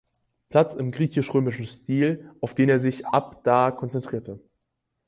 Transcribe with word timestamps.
Platz 0.49 0.73
im 0.73 0.89
griechisch-römischen 0.91 1.67
Stil, 1.67 2.31
auf 2.41 2.55
den 2.55 2.69
er 2.69 2.79
sich 2.79 3.05
ab 3.05 3.43
da 3.43 3.69
konzentrierte. 3.69 4.39